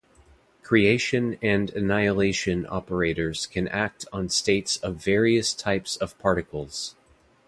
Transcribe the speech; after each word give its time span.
Creation 0.63 1.37
and 1.43 1.69
annihilation 1.73 2.65
operators 2.67 3.45
can 3.45 3.67
act 3.67 4.03
on 4.11 4.29
states 4.29 4.77
of 4.77 4.95
various 4.95 5.53
types 5.53 5.95
of 5.97 6.17
particles. 6.17 6.95